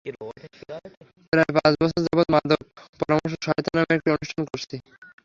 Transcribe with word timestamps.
প্রায় 1.33 1.51
পাঁচ 1.55 1.73
বছর 1.81 1.99
যাবৎ 2.05 2.27
মাদক 2.33 2.61
পরামর্শ 2.99 3.33
সহায়তা 3.43 3.71
নামে 3.73 3.93
একটি 3.97 4.09
অনুষ্ঠান 4.11 4.43
করছি। 4.49 4.75